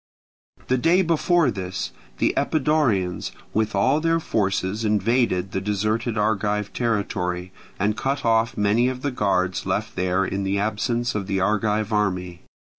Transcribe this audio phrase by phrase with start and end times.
[0.67, 6.73] The day before this battle, the Epidaurians with all their forces invaded the deserted Argive
[6.73, 11.39] territory, and cut off many of the guards left there in the absence of the
[11.39, 12.41] Argive army.